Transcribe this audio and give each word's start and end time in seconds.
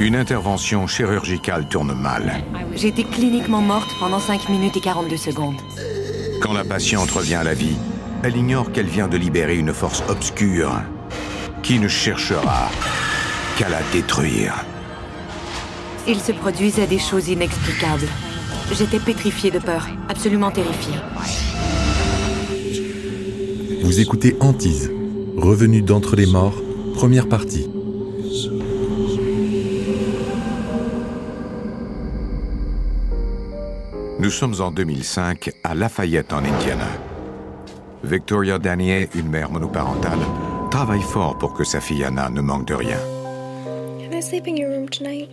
Une 0.00 0.14
intervention 0.14 0.86
chirurgicale 0.86 1.68
tourne 1.68 1.92
mal. 1.92 2.44
J'ai 2.76 2.88
été 2.88 3.02
cliniquement 3.02 3.60
morte 3.60 3.90
pendant 3.98 4.20
5 4.20 4.48
minutes 4.48 4.76
et 4.76 4.80
42 4.80 5.16
secondes. 5.16 5.56
Quand 6.40 6.52
la 6.52 6.62
patiente 6.62 7.10
revient 7.10 7.34
à 7.34 7.42
la 7.42 7.54
vie, 7.54 7.76
elle 8.22 8.36
ignore 8.36 8.70
qu'elle 8.70 8.86
vient 8.86 9.08
de 9.08 9.16
libérer 9.16 9.56
une 9.56 9.74
force 9.74 10.04
obscure 10.08 10.70
qui 11.64 11.80
ne 11.80 11.88
cherchera 11.88 12.70
qu'à 13.56 13.68
la 13.68 13.80
détruire. 13.92 14.64
Il 16.06 16.20
se 16.20 16.30
produisait 16.30 16.86
des 16.86 17.00
choses 17.00 17.28
inexplicables. 17.28 18.06
J'étais 18.72 19.00
pétrifiée 19.00 19.50
de 19.50 19.58
peur, 19.58 19.88
absolument 20.08 20.52
terrifiée. 20.52 20.94
Vous 23.82 23.98
écoutez 23.98 24.36
Antise, 24.38 24.92
revenu 25.36 25.82
d'entre 25.82 26.14
les 26.14 26.26
morts, 26.26 26.62
première 26.94 27.28
partie. 27.28 27.68
Nous 34.18 34.30
sommes 34.30 34.54
en 34.60 34.70
2005 34.70 35.50
à 35.64 35.74
Lafayette 35.74 36.32
en 36.32 36.38
Indiana. 36.38 36.86
Victoria 38.02 38.58
Danier, 38.58 39.08
une 39.14 39.28
mère 39.28 39.50
monoparentale, 39.50 40.18
travaille 40.70 41.02
fort 41.02 41.38
pour 41.38 41.54
que 41.54 41.64
sa 41.64 41.80
fille 41.80 42.04
Anna 42.04 42.28
ne 42.28 42.40
manque 42.40 42.66
de 42.66 42.74
rien. 42.74 42.98
Can 43.98 44.16
I 44.16 44.20
sleep 44.22 44.46
in 44.48 44.56
your 44.56 44.70
room 44.70 44.88
tonight? 44.88 45.28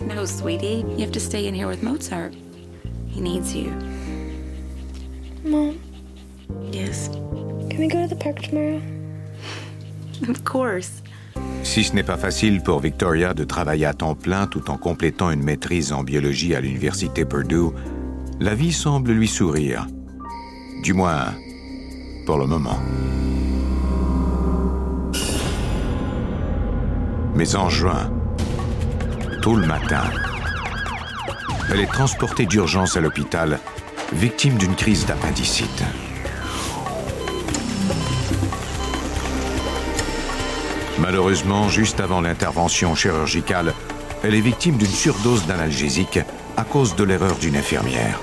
No, 0.00 0.24
sweetie. 0.24 0.84
You 0.96 1.02
have 1.04 1.12
to 1.12 1.20
stay 1.20 1.46
in 1.46 1.54
here 1.54 1.66
with 1.68 1.82
Mozart. 1.82 2.32
He 3.08 3.20
needs 3.20 3.54
you. 3.54 3.70
Mom, 5.44 5.74
Yes? 6.72 7.08
can 7.70 7.78
we 7.78 7.86
go 7.88 8.06
to 8.06 8.08
the 8.08 8.16
park 8.16 8.40
tomorrow? 8.42 8.80
Of 10.28 10.42
course. 10.44 11.02
Si 11.62 11.84
ce 11.84 11.94
n'est 11.94 12.02
pas 12.02 12.16
facile 12.16 12.62
pour 12.62 12.80
Victoria 12.80 13.34
de 13.34 13.44
travailler 13.44 13.86
à 13.86 13.92
temps 13.94 14.14
plein 14.14 14.46
tout 14.46 14.70
en 14.70 14.76
complétant 14.76 15.30
une 15.30 15.42
maîtrise 15.42 15.92
en 15.92 16.02
biologie 16.02 16.54
à 16.54 16.60
l'université 16.60 17.24
Purdue, 17.24 17.70
la 18.40 18.54
vie 18.54 18.72
semble 18.72 19.12
lui 19.12 19.28
sourire. 19.28 19.86
Du 20.82 20.94
moins, 20.94 21.34
pour 22.24 22.38
le 22.38 22.46
moment. 22.46 22.78
Mais 27.34 27.54
en 27.54 27.68
juin, 27.68 28.10
tôt 29.42 29.56
le 29.56 29.66
matin, 29.66 30.04
elle 31.70 31.80
est 31.80 31.92
transportée 31.92 32.46
d'urgence 32.46 32.96
à 32.96 33.00
l'hôpital, 33.00 33.60
victime 34.14 34.56
d'une 34.56 34.74
crise 34.74 35.04
d'appendicite. 35.04 35.84
Malheureusement, 40.98 41.68
juste 41.68 42.00
avant 42.00 42.22
l'intervention 42.22 42.94
chirurgicale, 42.94 43.74
elle 44.24 44.34
est 44.34 44.40
victime 44.40 44.78
d'une 44.78 44.86
surdose 44.86 45.46
d'analgésique 45.46 46.20
à 46.56 46.64
cause 46.64 46.96
de 46.96 47.04
l'erreur 47.04 47.36
d'une 47.36 47.56
infirmière. 47.56 48.18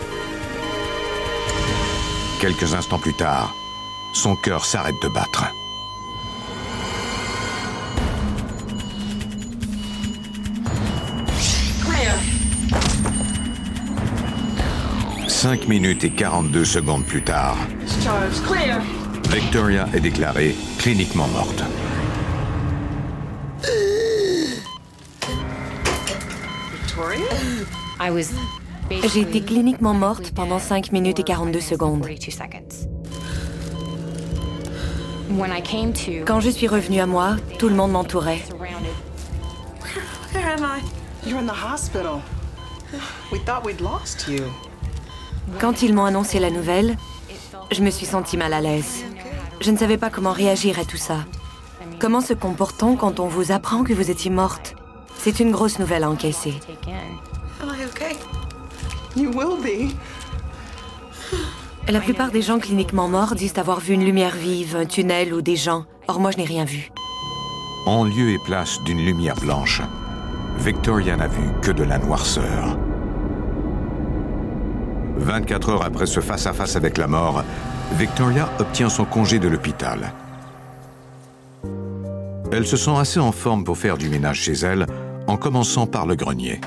Quelques 2.40 2.76
instants 2.76 3.00
plus 3.00 3.16
tard, 3.16 3.56
son 4.14 4.36
cœur 4.36 4.64
s'arrête 4.64 5.02
de 5.02 5.08
battre. 5.08 5.46
Cinq 15.28 15.68
minutes 15.68 16.04
et 16.04 16.12
42 16.12 16.64
secondes 16.64 17.06
plus 17.06 17.24
tard, 17.24 17.58
Victoria 19.30 19.88
est 19.94 20.00
déclarée 20.00 20.56
cliniquement 20.78 21.28
morte. 21.30 21.64
I 28.00 28.12
was 28.12 28.32
J'ai 28.90 29.22
été 29.22 29.42
cliniquement 29.42 29.94
morte 29.94 30.32
pendant 30.32 30.60
5 30.60 30.92
minutes 30.92 31.20
et 31.20 31.24
42 31.24 31.60
secondes. 31.60 32.06
Quand 36.26 36.40
je 36.40 36.50
suis 36.50 36.68
revenue 36.68 37.00
à 37.00 37.06
moi, 37.06 37.36
tout 37.60 37.68
le 37.70 37.76
monde 37.76 37.92
m'entourait. 37.92 38.42
Quand 45.60 45.82
ils 45.82 45.94
m'ont 45.94 46.06
annoncé 46.06 46.40
la 46.40 46.50
nouvelle, 46.50 46.96
je 47.72 47.82
me 47.82 47.90
suis 47.90 48.06
sentie 48.06 48.38
mal 48.38 48.54
à 48.54 48.62
l'aise. 48.62 49.04
Je 49.60 49.72
ne 49.72 49.78
savais 49.78 49.98
pas 49.98 50.10
comment 50.10 50.32
réagir 50.32 50.80
à 50.80 50.86
tout 50.86 50.98
ça. 50.98 51.26
Comment 52.00 52.22
se 52.22 52.34
comporte-t-on 52.34 52.96
quand 52.96 53.20
on 53.20 53.28
vous 53.28 53.52
apprend 53.52 53.84
que 53.84 53.94
vous 53.94 54.10
étiez 54.12 54.32
morte? 54.32 54.76
C'est 55.18 55.40
une 55.40 55.52
grosse 55.52 55.80
nouvelle 55.80 56.04
à 56.04 56.10
encaisser. 56.10 56.54
La 61.88 62.00
plupart 62.00 62.32
des 62.32 62.42
gens 62.42 62.60
cliniquement 62.60 63.08
morts 63.08 63.36
disent 63.36 63.58
avoir 63.58 63.80
vu 63.80 63.94
une 63.94 64.04
lumière 64.04 64.36
vive, 64.36 64.76
un 64.76 64.86
tunnel 64.86 65.34
ou 65.34 65.42
des 65.42 65.56
gens. 65.56 65.86
Or 66.08 66.20
moi, 66.20 66.32
je 66.32 66.38
n'ai 66.38 66.44
rien 66.44 66.66
vu. 66.66 66.92
En 67.86 68.04
lieu 68.04 68.32
et 68.32 68.40
place 68.46 68.82
d'une 68.84 69.04
lumière 69.06 69.36
blanche, 69.36 69.82
Victoria 70.60 71.16
n'a 71.16 71.28
vu 71.28 71.44
que 71.62 71.72
de 71.72 71.84
la 71.84 71.98
noirceur. 71.98 72.78
24 75.18 75.70
heures 75.70 75.86
après 75.86 76.06
ce 76.06 76.20
face-à-face 76.20 76.76
avec 76.76 76.98
la 76.98 77.08
mort, 77.08 77.44
Victoria 77.94 78.50
obtient 78.60 78.90
son 78.90 79.06
congé 79.06 79.40
de 79.40 79.48
l'hôpital. 79.48 80.14
Elle 82.52 82.68
se 82.68 82.78
sent 82.78 82.96
assez 82.98 83.20
en 83.20 83.32
forme 83.32 83.64
pour 83.64 83.78
faire 83.78 83.98
du 83.98 84.10
ménage 84.10 84.42
chez 84.42 84.54
elle, 84.54 84.86
en 85.28 85.38
commençant 85.38 85.88
par 85.88 86.06
le 86.06 86.16
grenier. 86.16 86.62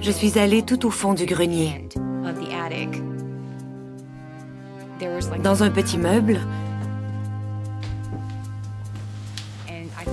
Je 0.00 0.10
suis 0.10 0.38
allée 0.38 0.62
tout 0.62 0.86
au 0.86 0.90
fond 0.90 1.14
du 1.14 1.26
grenier, 1.26 1.88
dans 5.42 5.62
un 5.62 5.70
petit 5.70 5.98
meuble. 5.98 6.40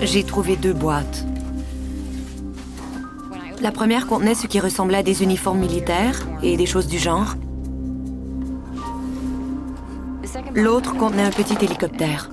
J'ai 0.01 0.23
trouvé 0.23 0.55
deux 0.55 0.73
boîtes. 0.73 1.25
La 3.61 3.71
première 3.71 4.05
contenait 4.05 4.35
ce 4.35 4.47
qui 4.47 4.59
ressemblait 4.59 4.97
à 4.97 5.03
des 5.03 5.23
uniformes 5.23 5.59
militaires 5.59 6.27
et 6.43 6.57
des 6.57 6.65
choses 6.65 6.87
du 6.87 6.99
genre. 6.99 7.35
L'autre 10.53 10.95
contenait 10.95 11.23
un 11.23 11.31
petit 11.31 11.57
hélicoptère. 11.63 12.29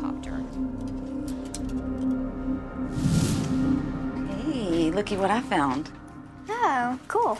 Hey, 4.45 4.91
looky 4.91 5.17
what 5.17 5.29
I 5.29 5.41
found. 5.41 5.89
Oh, 6.49 6.97
cool. 7.09 7.37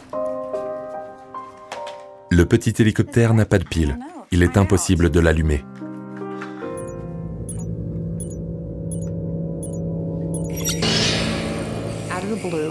Le 2.31 2.45
petit 2.47 2.75
hélicoptère 2.79 3.35
n'a 3.35 3.45
pas 3.45 3.59
de 3.59 3.65
pile. 3.65 3.99
Il 4.31 4.43
est 4.43 4.57
impossible 4.57 5.11
de 5.11 5.21
l'allumer. 5.21 5.65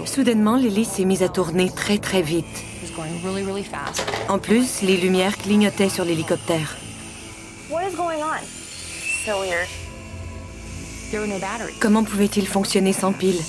Soudainement, 0.04 0.56
l'hélice 0.56 0.90
s'est 0.90 1.04
mise 1.04 1.22
à 1.22 1.28
tourner 1.28 1.70
très 1.70 1.98
très 1.98 2.22
vite. 2.22 2.64
En 4.28 4.38
plus, 4.38 4.82
les 4.82 4.96
lumières 4.96 5.36
clignotaient 5.38 5.88
sur 5.88 6.04
l'hélicoptère. 6.04 6.76
What 7.70 7.82
is 7.88 7.96
going 7.96 8.18
on? 8.18 8.42
So 9.24 9.40
weird. 9.40 9.68
There 11.10 11.20
were 11.20 11.28
no 11.28 11.38
batteries. 11.38 11.78
Comment 11.80 12.04
pouvait-il 12.04 12.46
fonctionner 12.46 12.92
sans 12.92 13.12
pile? 13.12 13.40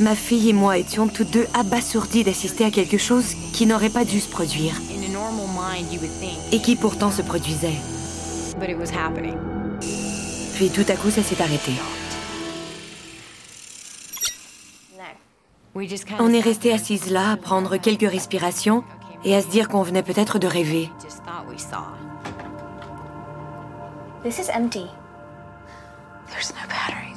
Ma 0.00 0.14
fille 0.16 0.48
et 0.48 0.52
moi 0.52 0.78
étions 0.78 1.06
toutes 1.06 1.30
deux 1.30 1.46
abasourdis 1.54 2.24
d'assister 2.24 2.64
à 2.64 2.70
quelque 2.72 2.98
chose 2.98 3.34
qui 3.52 3.66
n'aurait 3.66 3.88
pas 3.90 4.04
dû 4.04 4.18
se 4.18 4.28
produire 4.28 4.74
In 4.90 5.04
a 5.04 5.08
normal 5.12 5.46
mind, 5.46 5.92
you 5.92 6.00
would 6.00 6.10
think, 6.18 6.38
et 6.52 6.60
qui 6.60 6.74
pourtant 6.74 7.12
se 7.12 7.22
produisait. 7.22 7.76
but 8.58 8.68
it 8.68 8.76
was 8.76 8.90
happening. 8.90 9.36
Puis 10.54 10.70
tout 10.70 10.84
à 10.88 10.96
coup, 10.96 11.10
ça 11.10 11.22
s'est 11.22 11.40
arrêté. 11.40 11.72
On 16.18 16.32
est 16.32 16.40
resté 16.40 16.72
assises 16.72 17.10
là 17.10 17.32
à 17.32 17.36
prendre 17.36 17.76
quelques 17.76 18.10
respirations 18.10 18.82
et 19.24 19.36
à 19.36 19.42
se 19.42 19.48
dire 19.48 19.68
qu'on 19.68 19.82
venait 19.82 20.02
peut-être 20.02 20.38
de 20.38 20.46
rêver. 20.46 20.90
This 24.24 24.38
is 24.38 24.50
empty. 24.50 24.86
There's 26.32 26.50
no 26.50 26.66
battery. 26.68 27.12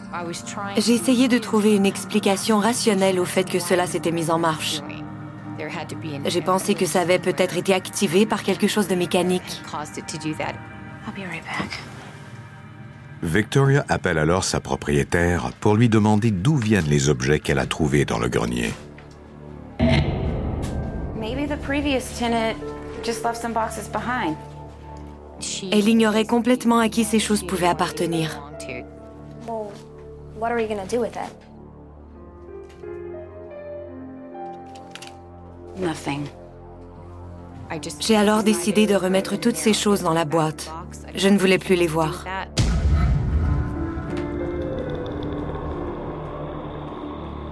J'ai 0.78 0.94
essayé 0.94 1.28
de 1.28 1.38
trouver 1.38 1.76
une 1.76 1.86
explication 1.86 2.60
rationnelle 2.60 3.20
au 3.20 3.26
fait 3.26 3.44
que 3.44 3.60
cela 3.60 3.86
s'était 3.86 4.12
mis 4.12 4.32
en 4.32 4.40
marche. 4.40 4.82
J'ai 6.26 6.42
pensé 6.42 6.74
que 6.74 6.86
ça 6.86 7.02
avait 7.02 7.20
peut-être 7.20 7.58
été 7.58 7.74
activé 7.74 8.26
par 8.26 8.44
quelque 8.44 8.68
chose 8.68 8.88
de 8.88 8.96
mécanique. 8.96 9.62
I'll 11.08 11.14
be 11.14 11.28
right 11.28 11.44
back. 11.44 11.80
Victoria 13.22 13.86
appelle 13.90 14.18
alors 14.18 14.44
sa 14.44 14.60
propriétaire 14.60 15.52
pour 15.60 15.76
lui 15.76 15.90
demander 15.90 16.32
d'où 16.32 16.56
viennent 16.56 16.88
les 16.88 17.10
objets 17.10 17.40
qu'elle 17.40 17.60
a 17.60 17.66
trouvés 17.66 18.06
dans 18.06 18.20
le 18.20 18.30
grenier. 18.30 18.72
Maybe 21.18 21.48
the 21.48 21.60
previous 21.62 22.18
tenant 22.18 22.56
just 23.04 23.24
left 23.24 23.42
some 23.42 23.54
boxes 23.54 23.90
behind. 23.90 24.36
Elle 25.72 25.88
ignorait 25.88 26.26
complètement 26.26 26.80
à 26.80 26.90
qui 26.90 27.04
ces 27.04 27.20
choses 27.20 27.46
pouvaient 27.46 27.68
appartenir. 27.68 28.42
Well, 30.40 30.52
what 30.52 30.52
are 30.52 30.58
we 30.58 30.68
gonna 30.68 30.88
do 30.88 31.02
with 31.02 31.16
it? 31.16 31.32
Nothing. 35.78 36.28
J'ai 38.00 38.16
alors 38.16 38.44
décidé 38.44 38.88
de 38.88 38.96
remettre 38.96 39.36
toutes 39.36 39.56
ces 39.56 39.74
choses 39.74 40.02
dans 40.02 40.14
la 40.14 40.26
boîte. 40.26 40.72
Je 41.14 41.28
ne 41.28 41.38
voulais 41.38 41.58
plus 41.58 41.76
les 41.76 41.88
voir. 41.88 42.26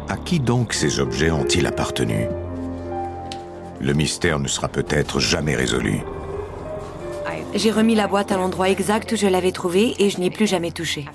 À 0.10 0.18
qui 0.18 0.40
donc 0.40 0.74
ces 0.74 1.00
objets 1.00 1.30
ont-ils 1.30 1.68
appartenu? 1.68 2.28
Le 3.80 3.94
mystère 3.94 4.40
ne 4.40 4.48
sera 4.48 4.70
peut-être 4.70 5.20
jamais 5.20 5.56
résolu. 5.56 6.00
J'ai 7.54 7.72
remis 7.72 7.96
la 7.96 8.08
boîte 8.08 8.32
à 8.32 8.38
l'endroit 8.38 8.70
exact 8.70 9.12
où 9.12 9.16
je 9.16 9.28
l'avais 9.28 9.52
trouvée 9.52 9.96
et 10.00 10.10
je 10.10 10.20
n'y 10.20 10.28
ai 10.28 10.32
plus 10.32 10.48
jamais 10.48 10.72
touché. 10.72 11.06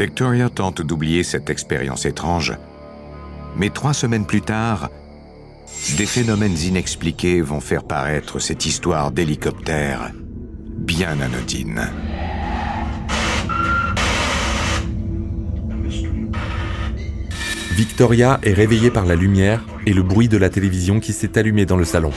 Victoria 0.00 0.48
tente 0.48 0.80
d'oublier 0.80 1.22
cette 1.22 1.50
expérience 1.50 2.06
étrange, 2.06 2.54
mais 3.54 3.68
trois 3.68 3.92
semaines 3.92 4.24
plus 4.24 4.40
tard, 4.40 4.88
des 5.98 6.06
phénomènes 6.06 6.56
inexpliqués 6.56 7.42
vont 7.42 7.60
faire 7.60 7.84
paraître 7.84 8.38
cette 8.38 8.64
histoire 8.64 9.10
d'hélicoptère 9.10 10.10
bien 10.78 11.20
anodine. 11.20 11.90
Victoria 17.72 18.40
est 18.42 18.54
réveillée 18.54 18.90
par 18.90 19.04
la 19.04 19.16
lumière 19.16 19.62
et 19.84 19.92
le 19.92 20.02
bruit 20.02 20.28
de 20.28 20.38
la 20.38 20.48
télévision 20.48 20.98
qui 20.98 21.12
s'est 21.12 21.36
allumée 21.36 21.66
dans 21.66 21.76
le 21.76 21.84
salon. 21.84 22.12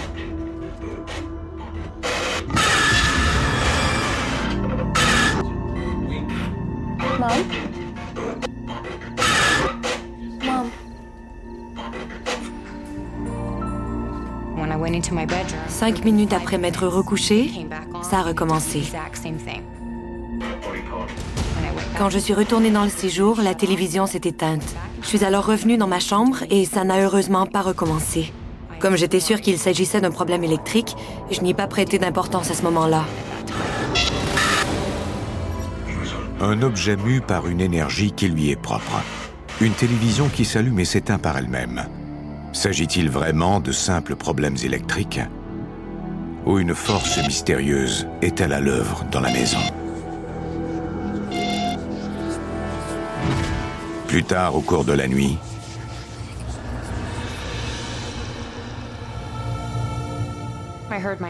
Cinq 15.83 16.05
minutes 16.05 16.31
après 16.31 16.57
m'être 16.57 16.87
recouchée, 16.87 17.51
ça 18.09 18.19
a 18.19 18.21
recommencé. 18.21 18.83
Quand 21.97 22.09
je 22.09 22.19
suis 22.19 22.33
retournée 22.33 22.71
dans 22.71 22.85
le 22.85 22.89
séjour, 22.89 23.41
la 23.41 23.53
télévision 23.53 24.05
s'est 24.05 24.21
éteinte. 24.23 24.63
Je 25.01 25.07
suis 25.07 25.25
alors 25.25 25.45
revenue 25.45 25.75
dans 25.75 25.87
ma 25.87 25.99
chambre 25.99 26.37
et 26.49 26.63
ça 26.63 26.85
n'a 26.85 27.03
heureusement 27.03 27.45
pas 27.47 27.61
recommencé. 27.61 28.31
Comme 28.79 28.95
j'étais 28.95 29.19
sûre 29.19 29.41
qu'il 29.41 29.57
s'agissait 29.57 29.99
d'un 29.99 30.11
problème 30.11 30.45
électrique, 30.45 30.95
je 31.31 31.41
n'y 31.41 31.49
ai 31.49 31.53
pas 31.53 31.67
prêté 31.67 31.99
d'importance 31.99 32.49
à 32.49 32.53
ce 32.53 32.61
moment-là. 32.61 33.03
Un 36.39 36.61
objet 36.61 36.95
mu 36.95 37.19
par 37.19 37.45
une 37.45 37.59
énergie 37.59 38.13
qui 38.13 38.29
lui 38.29 38.51
est 38.51 38.55
propre. 38.55 39.01
Une 39.59 39.73
télévision 39.73 40.29
qui 40.29 40.45
s'allume 40.45 40.79
et 40.79 40.85
s'éteint 40.85 41.19
par 41.19 41.37
elle-même. 41.37 41.83
S'agit-il 42.53 43.09
vraiment 43.09 43.59
de 43.59 43.73
simples 43.73 44.15
problèmes 44.15 44.55
électriques? 44.63 45.19
Ou 46.45 46.59
une 46.59 46.75
force 46.75 47.17
mystérieuse 47.25 48.07
est-elle 48.21 48.53
à 48.53 48.59
l'œuvre 48.59 49.05
dans 49.11 49.21
la 49.21 49.31
maison 49.31 49.59
Plus 54.07 54.23
tard, 54.23 54.55
au 54.55 54.61
cours 54.61 54.85
de 54.85 54.93
la 54.93 55.07
nuit, 55.07 55.37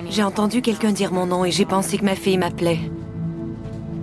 J'ai 0.10 0.24
entendu 0.24 0.62
quelqu'un 0.62 0.92
dire 0.92 1.12
mon 1.12 1.26
nom 1.26 1.46
et 1.46 1.52
j'ai 1.52 1.66
pensé 1.66 1.98
que 1.98 2.06
ma 2.06 2.16
fille 2.16 2.38
m'appelait. 2.38 2.80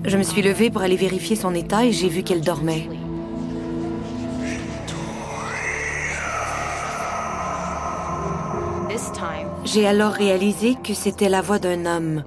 Je 0.05 0.17
me 0.17 0.23
suis 0.23 0.43
levée 0.43 0.71
pour 0.71 0.83
aller 0.83 0.97
vérifier 0.97 1.37
son 1.37 1.55
état 1.55 1.85
et 1.85 1.93
j'ai 1.93 2.09
vu 2.09 2.23
qu'elle 2.23 2.41
dormait. 2.41 2.89
J'ai 9.73 9.87
alors 9.87 10.13
réalisé 10.13 10.77
que 10.83 10.95
c'était 10.95 11.29
la 11.29 11.43
voix 11.43 11.61
d'un 11.61 11.87
homme, 11.87 12.25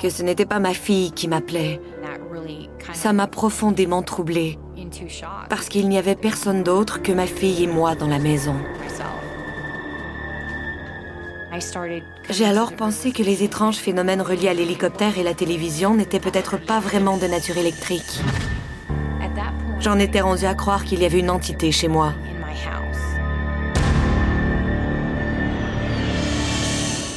que 0.00 0.10
ce 0.10 0.24
n'était 0.24 0.46
pas 0.46 0.58
ma 0.58 0.74
fille 0.74 1.12
qui 1.12 1.28
m'appelait. 1.28 1.80
Ça 2.92 3.12
m'a 3.12 3.28
profondément 3.28 4.02
troublée, 4.02 4.58
parce 5.48 5.68
qu'il 5.68 5.88
n'y 5.88 5.96
avait 5.96 6.16
personne 6.16 6.64
d'autre 6.64 7.00
que 7.00 7.12
ma 7.12 7.26
fille 7.26 7.62
et 7.62 7.66
moi 7.68 7.94
dans 7.94 8.08
la 8.08 8.18
maison. 8.18 8.56
J'ai 12.30 12.46
alors 12.46 12.72
pensé 12.72 13.12
que 13.12 13.22
les 13.22 13.44
étranges 13.44 13.76
phénomènes 13.76 14.22
reliés 14.22 14.48
à 14.48 14.54
l'hélicoptère 14.54 15.18
et 15.18 15.22
la 15.22 15.34
télévision 15.34 15.94
n'étaient 15.94 16.18
peut-être 16.18 16.56
pas 16.56 16.80
vraiment 16.80 17.16
de 17.16 17.28
nature 17.28 17.58
électrique. 17.58 18.20
J'en 19.78 20.00
étais 20.00 20.20
rendue 20.20 20.46
à 20.46 20.54
croire 20.54 20.82
qu'il 20.82 21.00
y 21.00 21.04
avait 21.04 21.20
une 21.20 21.30
entité 21.30 21.70
chez 21.70 21.88
moi. 21.88 22.12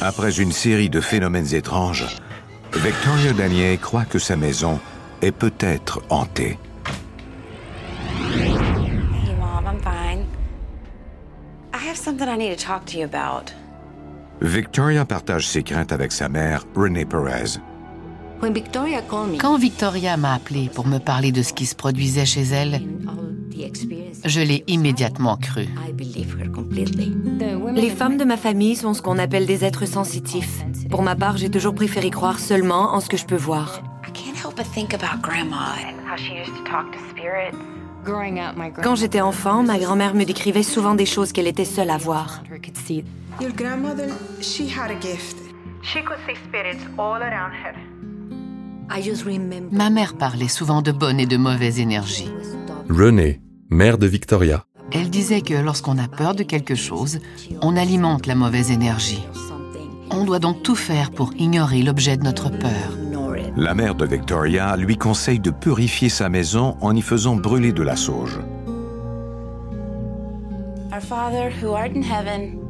Après 0.06 0.40
une 0.40 0.52
série 0.52 0.90
de 0.90 1.02
phénomènes 1.02 1.54
étranges, 1.54 2.06
Victoria 2.74 3.34
Danier 3.34 3.78
croit 3.78 4.06
que 4.06 4.20
sa 4.20 4.36
maison 4.36 4.80
est 5.22 5.32
peut-être 5.32 6.02
hantée. 6.10 6.60
Hey, 8.32 8.54
Mom, 9.40 9.66
I'm 9.66 9.80
fine. 9.82 10.26
I 11.74 11.78
have 11.78 11.98
something 11.98 12.30
I 12.30 12.38
need 12.38 12.56
to 12.56 12.64
talk 12.64 12.86
to 12.88 12.98
you 12.98 13.06
about. 13.06 13.52
Victoria 14.42 15.06
partage 15.06 15.48
ses 15.48 15.64
craintes 15.64 15.92
avec 15.92 16.12
sa 16.12 16.30
mère, 16.30 16.66
Renee 16.76 17.06
Perez. 17.06 17.60
Quand 19.40 19.58
Victoria 19.58 20.18
m'a 20.18 20.34
appelé 20.34 20.70
pour 20.74 20.88
me 20.88 21.00
parler 21.00 21.32
de 21.32 21.42
ce 21.42 21.54
qui 21.54 21.66
se 21.66 21.76
produisait 21.76 22.26
chez 22.26 22.44
elle, 22.44 22.82
je 24.26 24.42
l'ai 24.42 24.64
immédiatement 24.68 25.38
cru. 25.38 25.68
Les 27.76 27.90
femmes 27.90 28.18
de 28.18 28.24
ma 28.26 28.38
famille 28.38 28.76
sont 28.76 28.94
ce 28.94 29.02
qu'on 29.02 29.18
appelle 29.18 29.46
des 29.46 29.64
êtres 29.64 29.86
sensitifs. 29.86 30.64
Pour 30.90 31.02
ma 31.02 31.16
part, 31.16 31.38
j'ai 31.38 31.50
toujours 31.50 31.76
préféré 31.76 32.10
croire 32.10 32.40
seulement 32.40 32.94
en 32.94 33.00
ce 33.00 33.10
que 33.10 33.18
je 33.18 33.26
peux 33.26 33.36
voir. 33.36 33.82
I 34.08 34.12
can't 34.12 34.36
help 34.36 34.56
but 34.56 34.66
think 34.72 34.94
about 34.94 35.22
Grandma 35.22 35.76
and 35.80 35.98
how 36.08 36.16
she 36.18 36.34
used 36.34 36.56
to 36.56 36.64
talk 36.70 36.92
to 36.92 37.00
spirits. 37.10 37.56
Quand 38.84 38.96
j'étais 38.96 39.22
enfant, 39.22 39.64
ma 39.64 39.80
grand-mère 39.80 40.14
me 40.14 40.26
décrivait 40.26 40.62
souvent 40.62 40.94
des 40.94 41.08
choses 41.08 41.32
qu'elle 41.32 41.48
était 41.48 41.66
seule 41.66 41.90
à 41.90 41.98
voir. 41.98 42.44
Your 43.42 43.52
grandmother, 43.52 44.10
she 44.42 44.62
had 44.62 44.92
a 44.92 45.02
gift. 45.02 45.38
She 45.82 46.04
could 46.04 46.20
see 46.28 46.36
spirits 46.48 46.86
all 46.98 47.22
around 47.22 47.52
her. 47.52 47.74
Ma 49.72 49.90
mère 49.90 50.16
parlait 50.16 50.48
souvent 50.48 50.82
de 50.82 50.92
bonnes 50.92 51.20
et 51.20 51.26
de 51.26 51.38
mauvaises 51.38 51.80
énergies. 51.80 52.32
Renée, 52.90 53.42
mère 53.70 53.98
de 53.98 54.08
Victoria. 54.08 54.66
Elle 54.92 55.10
disait 55.10 55.42
que 55.42 55.56
lorsqu'on 55.56 55.98
a 55.98 56.08
peur 56.08 56.36
de 56.36 56.44
quelque 56.44 56.76
chose, 56.76 57.20
on 57.62 57.76
alimente 57.76 58.28
la 58.28 58.36
mauvaise 58.36 58.72
énergie. 58.72 59.24
On 60.12 60.24
doit 60.24 60.40
donc 60.40 60.64
tout 60.64 60.76
faire 60.76 61.12
pour 61.12 61.34
ignorer 61.38 61.82
l'objet 61.82 62.18
de 62.18 62.24
notre 62.24 62.50
peur. 62.50 62.98
La 63.58 63.74
mère 63.74 63.96
de 63.96 64.06
Victoria 64.06 64.76
lui 64.76 64.98
conseille 64.98 65.40
de 65.40 65.50
purifier 65.50 66.10
sa 66.10 66.30
maison 66.30 66.78
en 66.82 66.96
y 66.96 67.02
faisant 67.02 67.36
brûler 67.36 67.72
de 67.72 67.84
la 67.84 67.96
sauge. 67.96 68.40
Our 70.94 71.02
Father 71.02 71.52
who 71.62 71.74
art 71.74 71.92
in 71.96 72.02
heaven, 72.02 72.65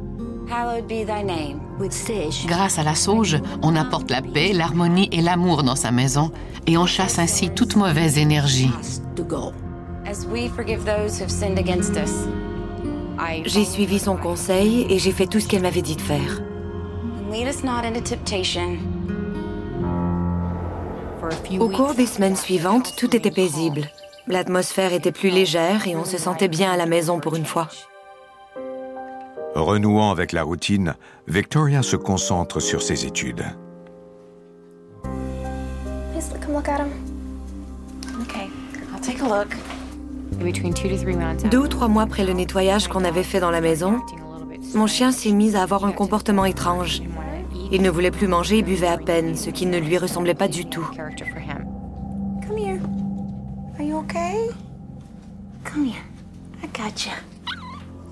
Grâce 2.46 2.78
à 2.78 2.82
la 2.82 2.94
sauge, 2.94 3.38
on 3.62 3.74
apporte 3.74 4.10
la 4.10 4.22
paix, 4.22 4.52
l'harmonie 4.52 5.08
et 5.12 5.20
l'amour 5.20 5.62
dans 5.62 5.76
sa 5.76 5.90
maison 5.90 6.30
et 6.66 6.78
on 6.78 6.86
chasse 6.86 7.18
ainsi 7.18 7.50
toute 7.50 7.76
mauvaise 7.76 8.18
énergie. 8.18 8.70
As 10.08 10.24
we 10.26 10.48
forgive 10.48 10.84
those 10.84 11.20
who've 11.20 11.30
sinned 11.30 11.58
against 11.58 11.96
us. 11.96 12.28
J'ai 13.44 13.64
suivi 13.64 13.98
son 13.98 14.16
conseil 14.16 14.86
et 14.88 14.98
j'ai 14.98 15.10
fait 15.10 15.26
tout 15.26 15.40
ce 15.40 15.48
qu'elle 15.48 15.62
m'avait 15.62 15.82
dit 15.82 15.96
de 15.96 16.00
faire. 16.00 16.40
And 17.18 17.32
lead 17.32 17.48
us 17.48 17.64
not 17.64 17.84
into 17.84 18.00
temptation. 18.00 18.78
Au 21.58 21.68
cours 21.68 21.94
des 21.94 22.06
semaines 22.06 22.36
suivantes, 22.36 22.94
tout 22.96 23.16
était 23.16 23.32
paisible. 23.32 23.82
L'atmosphère 24.28 24.92
était 24.92 25.12
plus 25.12 25.30
légère 25.30 25.88
et 25.88 25.96
on 25.96 26.04
se 26.04 26.18
sentait 26.18 26.48
bien 26.48 26.70
à 26.70 26.76
la 26.76 26.86
maison 26.86 27.18
pour 27.18 27.34
une 27.34 27.46
fois. 27.46 27.68
Renouant 29.56 30.10
avec 30.10 30.32
la 30.32 30.42
routine, 30.42 30.94
Victoria 31.28 31.82
se 31.82 31.96
concentre 31.96 32.60
sur 32.60 32.82
ses 32.82 33.06
études. 33.06 33.42
Please 36.12 36.28
come 36.44 36.54
look 36.54 36.68
at 36.68 36.80
him. 36.80 36.90
Okay, 38.20 38.50
I'll 38.92 39.00
take 39.00 39.22
a 39.22 39.24
look. 39.24 39.56
Between 40.42 40.74
two 40.74 40.90
to 40.90 40.96
three 40.98 41.16
months. 41.16 41.48
Deux 41.48 41.60
ou 41.60 41.68
trois 41.68 41.88
mois 41.88 42.02
après 42.02 42.26
le 42.26 42.34
nettoyage 42.34 42.88
qu'on 42.88 43.02
avait 43.02 43.22
fait 43.22 43.40
dans 43.40 43.50
la 43.50 43.62
maison, 43.62 44.02
mon 44.74 44.86
chien 44.86 45.10
s'est 45.10 45.32
mis 45.32 45.56
à 45.56 45.62
avoir 45.62 45.86
un 45.86 45.92
comportement 45.92 46.44
étrange. 46.44 47.00
Il 47.72 47.80
ne 47.80 47.88
voulait 47.88 48.10
plus 48.10 48.28
manger 48.28 48.58
et 48.58 48.62
buvait 48.62 48.88
à 48.88 48.98
peine, 48.98 49.36
ce 49.36 49.48
qui 49.48 49.64
ne 49.64 49.78
lui 49.78 49.96
ressemblait 49.96 50.34
pas 50.34 50.48
du 50.48 50.66
tout. 50.66 50.86
Come 52.46 52.58
here. 52.58 52.78
Are 53.78 53.82
you 53.82 53.96
okay? 54.00 54.50
Come 55.64 55.86
here. 55.86 56.04
I 56.62 56.66
got 56.66 57.06
you. 57.06 57.12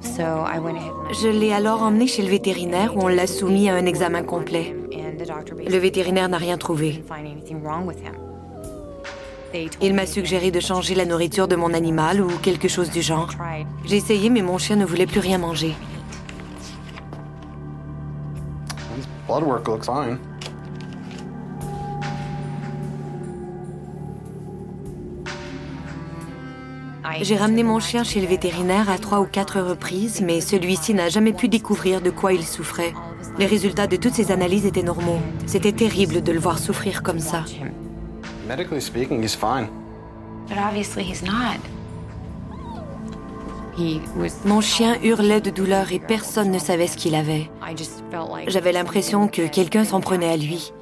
Je 0.05 1.29
l'ai 1.29 1.53
alors 1.53 1.83
emmené 1.83 2.07
chez 2.07 2.23
le 2.23 2.29
vétérinaire 2.29 2.97
où 2.97 3.01
on 3.01 3.09
l'a 3.09 3.27
soumis 3.27 3.69
à 3.69 3.75
un 3.75 3.87
examen 3.87 4.23
complet. 4.23 4.77
Le 5.67 5.79
vétérinaire 5.79 6.29
n'a 6.29 6.39
rien 6.39 6.59
trouvé. 6.59 7.03
Il 9.81 9.95
m'a 9.95 10.07
suggéré 10.07 10.51
de 10.51 10.61
changer 10.61 10.95
la 10.95 11.05
nourriture 11.05 11.49
de 11.49 11.57
mon 11.57 11.73
animal 11.73 12.21
ou 12.21 12.29
quelque 12.43 12.69
chose 12.69 12.91
du 12.91 13.03
genre. 13.03 13.31
J'ai 13.85 13.97
essayé, 13.97 14.29
mais 14.29 14.43
mon 14.43 14.59
chien 14.59 14.77
ne 14.77 14.85
voulait 14.85 15.07
plus 15.07 15.21
rien 15.21 15.39
manger. 15.39 15.75
His 18.97 19.07
blood 19.27 19.45
work 19.45 19.67
looks 19.69 19.85
fine. 19.85 20.19
J'ai 27.21 27.37
ramené 27.37 27.63
mon 27.63 27.79
chien 27.79 28.05
chez 28.05 28.21
le 28.21 28.27
vétérinaire 28.27 28.91
à 28.91 28.99
trois 28.99 29.21
ou 29.21 29.27
quatre 29.27 29.61
reprises, 29.61 30.21
mais 30.21 30.41
celui-ci 30.41 30.95
n'a 30.95 31.09
jamais 31.09 31.33
pu 31.33 31.49
découvrir 31.49 32.01
de 32.01 32.11
quoi 32.11 32.33
il 32.33 32.45
souffrait. 32.45 32.93
Les 33.39 33.47
résultats 33.47 33.87
de 33.87 33.97
toutes 33.97 34.15
ces 34.15 34.31
analyses 34.33 34.67
étaient 34.67 34.83
normaux. 34.83 35.19
C'était 35.47 35.73
terrible 35.73 36.23
de 36.23 36.33
le 36.33 36.39
voir 36.39 36.59
souffrir 36.59 37.03
comme 37.03 37.19
ça. 37.21 37.45
Medically 38.49 38.81
speaking, 38.81 39.23
he's 39.23 39.35
fine. 39.35 39.69
But 40.49 40.59
obviously 40.59 41.03
he's 41.03 41.23
not. 41.23 41.59
He 43.77 44.01
was. 44.17 44.45
Mon 44.45 44.61
chien 44.61 44.97
hurlait 45.03 45.41
de 45.41 45.51
douleur 45.51 45.93
et 45.93 45.99
personne 45.99 46.51
ne 46.51 46.59
savait 46.59 46.87
ce 46.87 46.97
qu'il 46.97 47.15
avait. 47.15 47.51
J'avais 48.47 48.73
l'impression 48.73 49.27
que 49.29 49.47
quelqu'un 49.47 49.85
s'en 49.85 50.01
prenait 50.01 50.31
à 50.31 50.37
lui. 50.37 50.73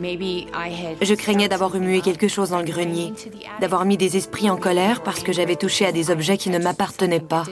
Je 0.00 1.14
craignais 1.14 1.48
d'avoir 1.48 1.72
remué 1.72 2.00
quelque 2.00 2.28
chose 2.28 2.50
dans 2.50 2.58
le 2.58 2.64
grenier, 2.64 3.12
d'avoir 3.60 3.84
mis 3.84 3.96
des 3.96 4.16
esprits 4.16 4.50
en 4.50 4.56
colère 4.56 5.02
parce 5.02 5.22
que 5.22 5.32
j'avais 5.32 5.56
touché 5.56 5.86
à 5.86 5.92
des 5.92 6.10
objets 6.10 6.36
qui 6.36 6.50
ne 6.50 6.58
m'appartenaient 6.58 7.20
pas. 7.20 7.44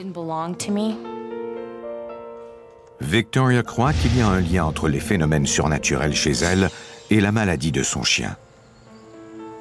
Victoria 3.01 3.63
croit 3.63 3.93
qu'il 3.93 4.17
y 4.17 4.21
a 4.21 4.27
un 4.27 4.39
lien 4.39 4.65
entre 4.65 4.87
les 4.87 4.99
phénomènes 4.99 5.45
surnaturels 5.45 6.15
chez 6.15 6.31
elle 6.31 6.69
et 7.09 7.19
la 7.19 7.31
maladie 7.31 7.71
de 7.71 7.83
son 7.83 8.03
chien. 8.03 8.35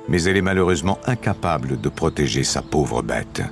Mais 0.08 0.22
elle 0.24 0.36
est 0.36 0.42
malheureusement 0.42 0.98
incapable 1.06 1.80
de 1.80 1.88
protéger 1.88 2.44
sa 2.44 2.62
pauvre 2.62 3.02
bête. 3.02 3.42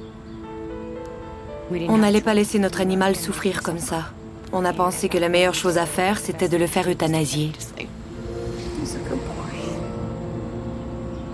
On 1.89 1.99
n'allait 1.99 2.21
pas 2.21 2.35
laisser 2.35 2.59
notre 2.59 2.81
animal 2.81 3.17
souffrir 3.17 3.63
comme 3.63 3.79
ça. 3.79 4.11
On 4.53 4.65
a 4.67 4.75
pensé 4.75 5.09
que 5.09 5.17
la 5.17 5.31
meilleure 5.31 5.55
chose 5.55 5.79
à 5.79 5.87
faire, 5.87 6.19
c'était 6.19 6.49
de 6.49 6.59
le 6.59 6.67
faire 6.67 6.89
euthanasier. 6.89 7.53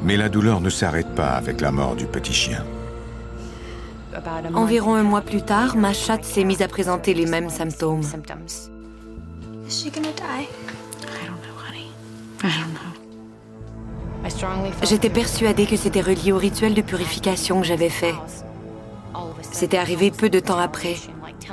Mais 0.08 0.16
la 0.16 0.30
douleur 0.30 0.62
ne 0.62 0.70
s'arrête 0.70 1.14
pas 1.14 1.32
avec 1.32 1.60
la 1.60 1.70
mort 1.70 1.94
du 1.94 2.06
petit 2.06 2.32
chien. 2.32 2.64
Environ 4.54 4.94
un 4.94 5.02
mois 5.02 5.20
plus 5.20 5.42
tard, 5.42 5.76
ma 5.76 5.92
chatte 5.92 6.24
s'est 6.24 6.44
mise 6.44 6.62
à 6.62 6.66
présenter 6.66 7.12
les 7.12 7.26
mêmes 7.26 7.50
symptômes. 7.50 8.00
J'étais 14.82 15.10
persuadée 15.10 15.66
que 15.66 15.76
c'était 15.76 16.00
relié 16.00 16.32
au 16.32 16.38
rituel 16.38 16.72
de 16.72 16.80
purification 16.80 17.60
que 17.60 17.66
j'avais 17.66 17.90
fait. 17.90 18.14
C'était 19.42 19.76
arrivé 19.76 20.10
peu 20.10 20.30
de 20.30 20.40
temps 20.40 20.58
après. 20.58 20.96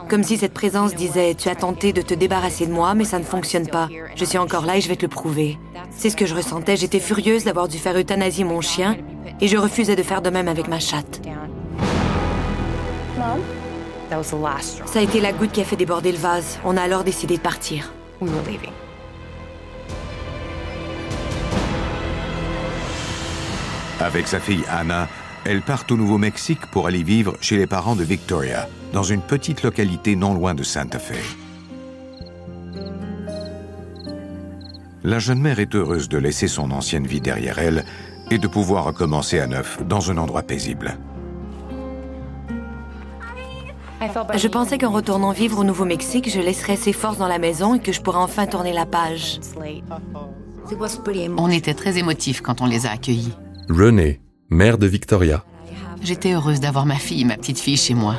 Comme 0.09 0.24
si 0.24 0.38
cette 0.38 0.53
présence 0.53 0.93
disait 0.93 1.33
Tu 1.35 1.50
as 1.50 1.55
tenté 1.55 1.91
de 1.91 2.01
te 2.01 2.13
débarrasser 2.13 2.67
de 2.67 2.71
moi, 2.71 2.93
mais 2.93 3.05
ça 3.05 3.19
ne 3.19 3.24
fonctionne 3.24 3.67
pas. 3.67 3.89
Je 4.15 4.25
suis 4.25 4.38
encore 4.38 4.65
là 4.65 4.77
et 4.77 4.81
je 4.81 4.88
vais 4.88 4.95
te 4.95 5.03
le 5.03 5.09
prouver. 5.09 5.57
C'est 5.89 6.09
ce 6.09 6.15
que 6.15 6.25
je 6.25 6.35
ressentais. 6.35 6.75
J'étais 6.75 7.00
furieuse 7.00 7.43
d'avoir 7.43 7.67
dû 7.67 7.77
faire 7.77 7.97
euthanasier 7.97 8.43
mon 8.43 8.62
chien 8.62 8.97
et 9.41 9.47
je 9.47 9.57
refusais 9.57 9.95
de 9.95 10.03
faire 10.03 10.21
de 10.21 10.29
même 10.29 10.47
avec 10.47 10.67
ma 10.67 10.79
chatte. 10.79 11.21
Ça 14.85 15.00
a 15.00 15.01
été 15.01 15.19
la 15.19 15.33
goutte 15.33 15.51
qui 15.51 15.62
a 15.62 15.65
fait 15.65 15.75
déborder 15.75 16.12
le 16.12 16.17
vase. 16.17 16.59
On 16.63 16.77
a 16.77 16.81
alors 16.81 17.03
décidé 17.03 17.38
de 17.38 17.41
partir. 17.41 17.91
Avec 24.00 24.27
sa 24.27 24.39
fille 24.39 24.63
Anna, 24.69 25.07
elle 25.45 25.61
part 25.61 25.85
au 25.91 25.95
Nouveau-Mexique 25.95 26.65
pour 26.71 26.87
aller 26.87 27.03
vivre 27.03 27.37
chez 27.39 27.55
les 27.55 27.67
parents 27.67 27.95
de 27.95 28.03
Victoria, 28.03 28.67
dans 28.93 29.03
une 29.03 29.21
petite 29.21 29.61
localité 29.61 30.15
non 30.15 30.33
loin 30.33 30.55
de 30.55 30.63
Santa 30.63 30.99
Fe. 30.99 31.13
La 35.03 35.19
jeune 35.19 35.39
mère 35.39 35.59
est 35.59 35.75
heureuse 35.75 36.09
de 36.09 36.17
laisser 36.17 36.47
son 36.47 36.71
ancienne 36.71 37.05
vie 37.05 37.21
derrière 37.21 37.59
elle 37.59 37.85
et 38.31 38.39
de 38.39 38.47
pouvoir 38.47 38.85
recommencer 38.85 39.39
à 39.39 39.45
neuf 39.45 39.79
dans 39.87 40.09
un 40.09 40.17
endroit 40.17 40.41
paisible. 40.41 40.97
Je 44.01 44.47
pensais 44.47 44.79
qu'en 44.79 44.91
retournant 44.91 45.31
vivre 45.31 45.59
au 45.59 45.63
Nouveau-Mexique, 45.63 46.29
je 46.29 46.39
laisserais 46.39 46.75
ses 46.75 46.91
forces 46.91 47.17
dans 47.17 47.27
la 47.27 47.37
maison 47.37 47.75
et 47.75 47.79
que 47.79 47.91
je 47.91 48.01
pourrais 48.01 48.17
enfin 48.17 48.47
tourner 48.47 48.73
la 48.73 48.87
page. 48.87 49.39
On 51.37 51.49
était 51.51 51.73
très 51.75 51.97
émotifs 51.99 52.41
quand 52.41 52.61
on 52.61 52.65
les 52.65 52.87
a 52.87 52.91
accueillis. 52.91 53.33
Renée, 53.69 54.21
mère 54.49 54.77
de 54.77 54.87
Victoria. 54.87 55.43
J'étais 56.01 56.33
heureuse 56.33 56.59
d'avoir 56.59 56.85
ma 56.85 56.95
fille 56.95 57.21
et 57.21 57.25
ma 57.25 57.37
petite 57.37 57.59
fille 57.59 57.77
chez 57.77 57.93
moi. 57.93 58.15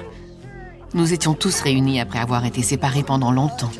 Nous 0.95 1.13
étions 1.13 1.35
tous 1.35 1.61
réunis 1.61 2.01
après 2.01 2.19
avoir 2.19 2.45
été 2.45 2.63
séparés 2.63 3.03
pendant 3.03 3.31
longtemps. 3.31 3.71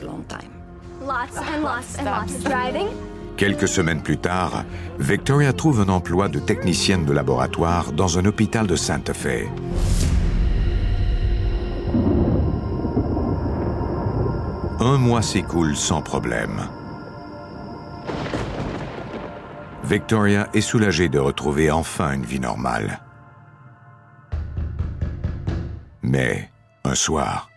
Quelques 3.37 3.69
semaines 3.69 4.03
plus 4.03 4.19
tard, 4.19 4.65
Victoria 4.99 5.53
trouve 5.53 5.81
un 5.81 5.89
emploi 5.89 6.29
de 6.29 6.39
technicienne 6.39 7.05
de 7.05 7.13
laboratoire 7.13 7.93
dans 7.93 8.19
un 8.19 8.25
hôpital 8.25 8.67
de 8.67 8.77
Santa 8.77 9.15
Fe. 9.15 9.47
Un 14.79 14.99
mois 14.99 15.23
s'écoule 15.23 15.77
sans 15.77 16.03
problème. 16.03 16.69
Victoria 19.89 20.49
est 20.53 20.61
soulagée 20.61 21.09
de 21.09 21.19
retrouver 21.19 21.71
enfin 21.71 22.13
une 22.13 22.25
vie 22.25 22.41
normale. 22.41 23.01
Mais, 26.03 26.51
un 26.85 26.95
soir, 26.95 27.49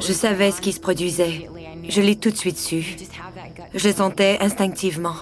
Je 0.00 0.12
savais 0.12 0.50
ce 0.50 0.60
qui 0.60 0.72
se 0.72 0.80
produisait. 0.80 1.48
Je 1.88 2.00
l'ai 2.00 2.16
tout 2.16 2.30
de 2.30 2.36
suite 2.36 2.58
su. 2.58 2.96
Je 3.74 3.90
sentais 3.90 4.38
instinctivement. 4.40 5.14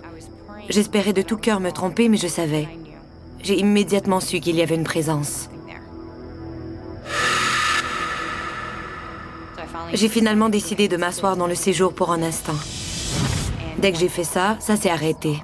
J'espérais 0.68 1.12
de 1.12 1.22
tout 1.22 1.36
cœur 1.36 1.60
me 1.60 1.70
tromper, 1.70 2.08
mais 2.08 2.16
je 2.16 2.26
savais. 2.26 2.68
J'ai 3.42 3.58
immédiatement 3.58 4.20
su 4.20 4.40
qu'il 4.40 4.56
y 4.56 4.62
avait 4.62 4.74
une 4.74 4.84
présence. 4.84 5.48
J'ai 9.92 10.08
finalement 10.08 10.48
décidé 10.48 10.88
de 10.88 10.96
m'asseoir 10.96 11.36
dans 11.36 11.46
le 11.46 11.54
séjour 11.54 11.94
pour 11.94 12.12
un 12.12 12.22
instant. 12.22 12.54
Dès 13.78 13.92
que 13.92 13.98
j'ai 13.98 14.08
fait 14.08 14.24
ça, 14.24 14.56
ça 14.60 14.76
s'est 14.76 14.90
arrêté. 14.90 15.42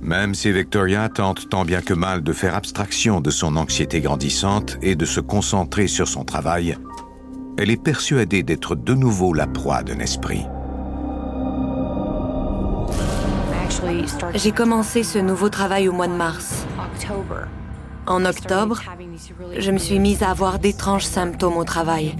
Même 0.00 0.34
si 0.34 0.50
Victoria 0.50 1.08
tente 1.08 1.48
tant 1.50 1.64
bien 1.64 1.82
que 1.82 1.94
mal 1.94 2.22
de 2.22 2.32
faire 2.32 2.56
abstraction 2.56 3.20
de 3.20 3.30
son 3.30 3.54
anxiété 3.56 4.00
grandissante 4.00 4.76
et 4.82 4.96
de 4.96 5.04
se 5.04 5.20
concentrer 5.20 5.86
sur 5.86 6.08
son 6.08 6.24
travail, 6.24 6.76
elle 7.58 7.70
est 7.70 7.80
persuadée 7.80 8.42
d'être 8.42 8.74
de 8.74 8.94
nouveau 8.94 9.32
la 9.34 9.46
proie 9.46 9.82
d'un 9.82 10.00
esprit. 10.00 10.46
J'ai 14.34 14.52
commencé 14.52 15.02
ce 15.02 15.18
nouveau 15.18 15.48
travail 15.48 15.88
au 15.88 15.92
mois 15.92 16.08
de 16.08 16.12
mars. 16.12 16.66
En 18.06 18.24
octobre, 18.24 18.80
je 19.56 19.70
me 19.70 19.78
suis 19.78 19.98
mise 19.98 20.22
à 20.22 20.30
avoir 20.30 20.58
d'étranges 20.58 21.04
symptômes 21.04 21.56
au 21.56 21.64
travail. 21.64 22.16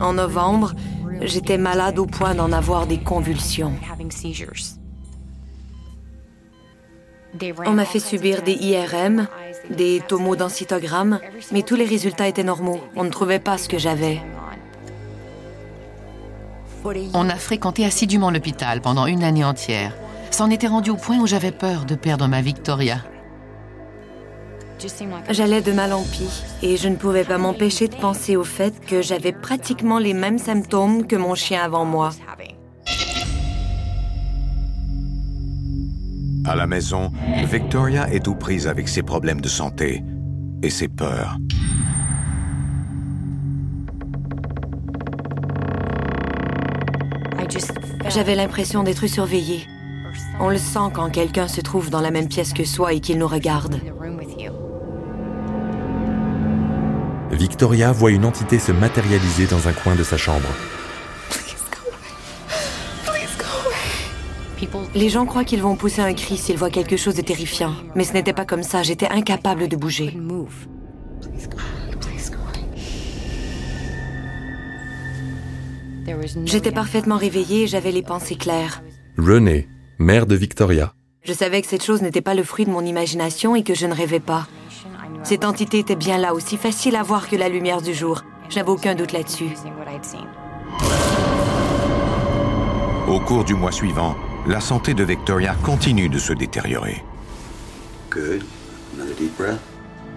En 0.00 0.12
novembre, 0.12 0.74
j'étais 1.22 1.58
malade 1.58 1.98
au 1.98 2.06
point 2.06 2.34
d'en 2.34 2.52
avoir 2.52 2.86
des 2.86 2.98
convulsions. 2.98 3.72
On 7.66 7.72
m'a 7.72 7.84
fait 7.84 7.98
subir 7.98 8.42
des 8.42 8.52
IRM, 8.52 9.26
des 9.70 10.00
tomodensitogrammes, 10.06 11.20
mais 11.52 11.62
tous 11.62 11.74
les 11.74 11.84
résultats 11.84 12.28
étaient 12.28 12.44
normaux. 12.44 12.80
On 12.94 13.04
ne 13.04 13.10
trouvait 13.10 13.38
pas 13.38 13.58
ce 13.58 13.68
que 13.68 13.78
j'avais. 13.78 14.22
On 17.14 17.28
a 17.28 17.36
fréquenté 17.36 17.84
assidûment 17.84 18.30
l'hôpital 18.30 18.80
pendant 18.80 19.06
une 19.06 19.24
année 19.24 19.44
entière. 19.44 19.92
C'en 20.30 20.50
était 20.50 20.66
rendu 20.66 20.90
au 20.90 20.96
point 20.96 21.18
où 21.18 21.26
j'avais 21.26 21.52
peur 21.52 21.84
de 21.84 21.94
perdre 21.94 22.26
ma 22.28 22.42
Victoria. 22.42 22.98
J'allais 25.30 25.62
de 25.62 25.72
mal 25.72 25.92
en 25.92 26.02
pis 26.02 26.28
et 26.62 26.76
je 26.76 26.88
ne 26.88 26.96
pouvais 26.96 27.24
pas 27.24 27.38
m'empêcher 27.38 27.88
de 27.88 27.94
penser 27.94 28.36
au 28.36 28.44
fait 28.44 28.84
que 28.84 29.00
j'avais 29.00 29.32
pratiquement 29.32 29.98
les 29.98 30.12
mêmes 30.12 30.38
symptômes 30.38 31.06
que 31.06 31.16
mon 31.16 31.34
chien 31.34 31.62
avant 31.62 31.84
moi. 31.84 32.10
À 36.44 36.54
la 36.54 36.66
maison, 36.66 37.10
Victoria 37.50 38.08
est 38.12 38.28
aux 38.28 38.34
prises 38.34 38.68
avec 38.68 38.88
ses 38.88 39.02
problèmes 39.02 39.40
de 39.40 39.48
santé 39.48 40.04
et 40.62 40.70
ses 40.70 40.88
peurs. 40.88 41.38
J'avais 48.16 48.34
l'impression 48.34 48.82
d'être 48.82 49.06
surveillée. 49.08 49.68
On 50.40 50.48
le 50.48 50.56
sent 50.56 50.88
quand 50.94 51.10
quelqu'un 51.10 51.48
se 51.48 51.60
trouve 51.60 51.90
dans 51.90 52.00
la 52.00 52.10
même 52.10 52.28
pièce 52.28 52.54
que 52.54 52.64
soi 52.64 52.94
et 52.94 53.00
qu'il 53.00 53.18
nous 53.18 53.28
regarde. 53.28 53.78
Victoria 57.30 57.92
voit 57.92 58.10
une 58.12 58.24
entité 58.24 58.58
se 58.58 58.72
matérialiser 58.72 59.44
dans 59.44 59.68
un 59.68 59.74
coin 59.74 59.94
de 59.96 60.02
sa 60.02 60.16
chambre. 60.16 60.48
Les 64.94 65.10
gens 65.10 65.26
croient 65.26 65.44
qu'ils 65.44 65.60
vont 65.60 65.76
pousser 65.76 66.00
un 66.00 66.14
cri 66.14 66.38
s'ils 66.38 66.56
voient 66.56 66.70
quelque 66.70 66.96
chose 66.96 67.16
de 67.16 67.20
terrifiant. 67.20 67.74
Mais 67.94 68.04
ce 68.04 68.14
n'était 68.14 68.32
pas 68.32 68.46
comme 68.46 68.62
ça, 68.62 68.82
j'étais 68.82 69.10
incapable 69.10 69.68
de 69.68 69.76
bouger. 69.76 70.16
J'étais 76.44 76.72
parfaitement 76.72 77.16
réveillée 77.16 77.64
et 77.64 77.66
j'avais 77.66 77.92
les 77.92 78.02
pensées 78.02 78.36
claires. 78.36 78.82
Renée, 79.18 79.68
mère 79.98 80.26
de 80.26 80.34
Victoria, 80.34 80.92
Je 81.24 81.32
savais 81.32 81.60
que 81.60 81.66
cette 81.66 81.84
chose 81.84 82.02
n'était 82.02 82.20
pas 82.20 82.34
le 82.34 82.44
fruit 82.44 82.64
de 82.66 82.70
mon 82.70 82.84
imagination 82.84 83.56
et 83.56 83.62
que 83.62 83.74
je 83.74 83.86
ne 83.86 83.94
rêvais 83.94 84.20
pas. 84.20 84.46
Cette 85.24 85.44
entité 85.44 85.78
était 85.80 85.96
bien 85.96 86.18
là, 86.18 86.34
aussi 86.34 86.56
facile 86.56 86.94
à 86.96 87.02
voir 87.02 87.28
que 87.28 87.36
la 87.36 87.48
lumière 87.48 87.82
du 87.82 87.94
jour. 87.94 88.22
Je 88.48 88.56
n'avais 88.56 88.70
aucun 88.70 88.94
doute 88.94 89.12
là-dessus. 89.12 89.50
Au 93.08 93.20
cours 93.20 93.44
du 93.44 93.54
mois 93.54 93.72
suivant, 93.72 94.16
la 94.46 94.60
santé 94.60 94.94
de 94.94 95.02
Victoria 95.02 95.56
continue 95.64 96.08
de 96.08 96.18
se 96.18 96.32
détériorer. 96.32 97.02
Good. 98.10 98.44
Another 98.94 99.16
deep 99.16 99.36
breath. 99.36 99.58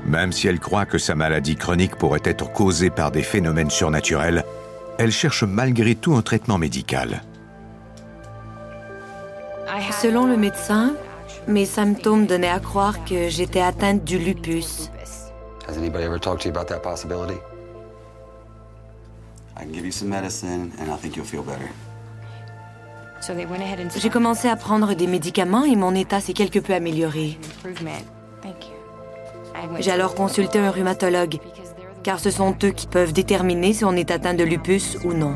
Même 0.05 0.31
si 0.31 0.47
elle 0.47 0.59
croit 0.59 0.85
que 0.85 0.97
sa 0.97 1.15
maladie 1.15 1.55
chronique 1.55 1.95
pourrait 1.95 2.21
être 2.23 2.51
causée 2.51 2.89
par 2.89 3.11
des 3.11 3.23
phénomènes 3.23 3.69
surnaturels, 3.69 4.45
elle 4.99 5.11
cherche 5.11 5.43
malgré 5.43 5.95
tout 5.95 6.13
un 6.13 6.21
traitement 6.21 6.57
médical. 6.57 7.23
Selon 10.01 10.27
le 10.27 10.35
médecin, 10.35 10.93
mes 11.47 11.65
symptômes 11.65 12.25
donnaient 12.25 12.49
à 12.49 12.59
croire 12.59 13.05
que 13.05 13.29
j'étais 13.29 13.61
atteinte 13.61 14.03
du 14.03 14.19
lupus. 14.19 14.91
Has 15.67 15.77
anybody 15.77 16.03
ever 16.03 16.19
talked 16.19 16.41
to 16.41 16.49
you 16.49 16.55
about 16.55 16.67
that 16.67 16.81
possibility? 16.81 17.39
I 19.55 19.63
can 19.63 19.71
give 19.71 19.85
you 19.85 19.91
some 19.91 20.09
medicine, 20.09 20.71
and 20.79 20.91
I 20.91 20.97
think 21.01 21.15
you'll 21.15 21.25
feel 21.25 21.43
better. 21.43 21.69
J'ai 23.97 24.09
commencé 24.09 24.47
à 24.47 24.55
prendre 24.55 24.93
des 24.93 25.07
médicaments 25.07 25.65
et 25.65 25.75
mon 25.75 25.93
état 25.93 26.21
s'est 26.21 26.33
quelque 26.33 26.59
peu 26.59 26.73
amélioré. 26.73 27.37
J'ai 29.79 29.91
alors 29.91 30.15
consulté 30.15 30.57
un 30.59 30.71
rhumatologue, 30.71 31.39
car 32.03 32.19
ce 32.19 32.31
sont 32.31 32.55
eux 32.63 32.71
qui 32.71 32.87
peuvent 32.87 33.13
déterminer 33.13 33.73
si 33.73 33.85
on 33.85 33.93
est 33.93 34.11
atteint 34.11 34.33
de 34.33 34.43
lupus 34.43 34.97
ou 35.03 35.13
non. 35.13 35.35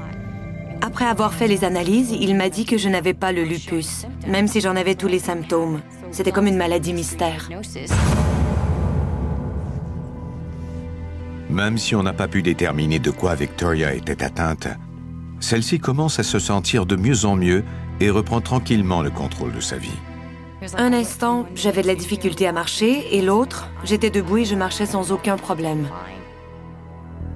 Après 0.81 1.05
avoir 1.05 1.33
fait 1.33 1.47
les 1.47 1.63
analyses, 1.63 2.11
il 2.11 2.35
m'a 2.35 2.49
dit 2.49 2.65
que 2.65 2.77
je 2.77 2.89
n'avais 2.89 3.13
pas 3.13 3.31
le 3.31 3.43
lupus, 3.43 4.05
même 4.27 4.47
si 4.47 4.59
j'en 4.59 4.75
avais 4.75 4.95
tous 4.95 5.07
les 5.07 5.19
symptômes. 5.19 5.79
C'était 6.11 6.31
comme 6.31 6.47
une 6.47 6.57
maladie 6.57 6.93
mystère. 6.93 7.49
Même 11.49 11.77
si 11.77 11.95
on 11.95 12.03
n'a 12.03 12.13
pas 12.13 12.27
pu 12.27 12.41
déterminer 12.41 12.99
de 12.99 13.11
quoi 13.11 13.35
Victoria 13.35 13.93
était 13.93 14.23
atteinte, 14.23 14.67
celle-ci 15.39 15.79
commence 15.79 16.19
à 16.19 16.23
se 16.23 16.39
sentir 16.39 16.85
de 16.85 16.95
mieux 16.95 17.25
en 17.25 17.35
mieux 17.35 17.63
et 17.99 18.09
reprend 18.09 18.41
tranquillement 18.41 19.01
le 19.01 19.09
contrôle 19.09 19.51
de 19.51 19.61
sa 19.61 19.77
vie. 19.77 19.99
Un 20.77 20.93
instant, 20.93 21.45
j'avais 21.55 21.81
de 21.81 21.88
la 21.88 21.95
difficulté 21.95 22.47
à 22.47 22.53
marcher, 22.53 23.15
et 23.15 23.21
l'autre, 23.21 23.69
j'étais 23.83 24.09
debout 24.09 24.38
et 24.38 24.45
je 24.45 24.55
marchais 24.55 24.85
sans 24.85 25.11
aucun 25.11 25.35
problème. 25.35 25.88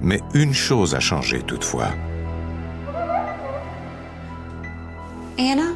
Mais 0.00 0.20
une 0.34 0.54
chose 0.54 0.94
a 0.94 1.00
changé 1.00 1.42
toutefois. 1.42 1.88
Anna? 5.38 5.74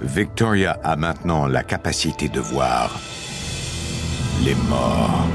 Victoria 0.00 0.78
a 0.82 0.96
maintenant 0.96 1.46
la 1.46 1.62
capacité 1.62 2.28
de 2.28 2.40
voir 2.40 3.00
les 4.44 4.54
morts. 4.68 5.26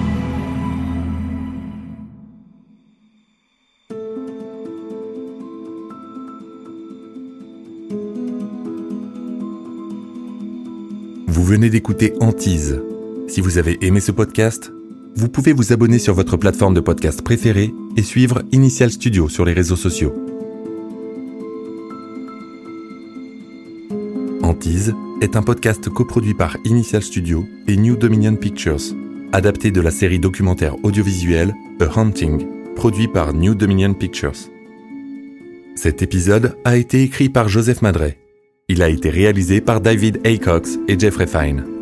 Vous 11.27 11.43
venez 11.43 11.69
d'écouter 11.69 12.13
Antise. 12.19 12.81
Si 13.27 13.41
vous 13.41 13.57
avez 13.57 13.77
aimé 13.85 13.99
ce 13.99 14.13
podcast, 14.13 14.71
vous 15.15 15.27
pouvez 15.27 15.51
vous 15.51 15.73
abonner 15.73 15.99
sur 15.99 16.13
votre 16.13 16.37
plateforme 16.37 16.73
de 16.73 16.79
podcast 16.79 17.21
préférée 17.21 17.73
et 17.97 18.03
suivre 18.03 18.41
Initial 18.53 18.89
Studio 18.89 19.27
sur 19.27 19.43
les 19.43 19.51
réseaux 19.51 19.75
sociaux. 19.75 20.13
Antise 24.41 24.95
est 25.21 25.35
un 25.35 25.43
podcast 25.43 25.89
coproduit 25.89 26.35
par 26.35 26.55
Initial 26.63 27.03
Studio 27.03 27.45
et 27.67 27.75
New 27.75 27.97
Dominion 27.97 28.35
Pictures, 28.35 28.95
adapté 29.33 29.71
de 29.71 29.81
la 29.81 29.91
série 29.91 30.19
documentaire 30.19 30.75
audiovisuelle 30.85 31.53
A 31.81 31.99
Hunting, 31.99 32.47
produit 32.75 33.09
par 33.09 33.33
New 33.33 33.55
Dominion 33.55 33.93
Pictures. 33.93 34.49
Cet 35.75 36.01
épisode 36.01 36.55
a 36.63 36.77
été 36.77 37.03
écrit 37.03 37.29
par 37.29 37.49
Joseph 37.49 37.81
Madret. 37.81 38.17
Il 38.69 38.81
a 38.81 38.89
été 38.89 39.09
réalisé 39.09 39.59
par 39.59 39.81
David 39.81 40.21
Aycox 40.23 40.79
et 40.87 40.97
Jeffrey 40.97 41.27
Fine. 41.27 41.76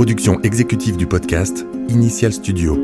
Production 0.00 0.40
exécutive 0.40 0.96
du 0.96 1.06
podcast, 1.06 1.66
Initial 1.90 2.32
Studio. 2.32 2.74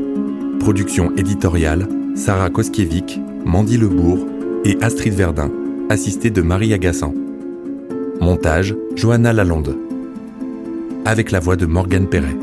Production 0.59 1.15
éditoriale, 1.15 1.87
Sarah 2.13 2.51
Koskiewicz, 2.51 3.17
Mandy 3.43 3.75
Lebourg 3.75 4.19
et 4.63 4.77
Astrid 4.83 5.15
Verdun, 5.15 5.49
assistée 5.89 6.29
de 6.29 6.43
Marie 6.43 6.75
Agassan. 6.75 7.15
Montage, 8.21 8.75
Johanna 8.93 9.33
Lalonde. 9.33 9.75
Avec 11.05 11.31
la 11.31 11.39
voix 11.39 11.55
de 11.55 11.65
Morgane 11.65 12.07
Perret. 12.07 12.37